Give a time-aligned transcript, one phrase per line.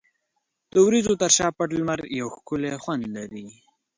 [0.71, 3.47] د وریځو تر شا پټ لمر یو ښکلی خوند لري.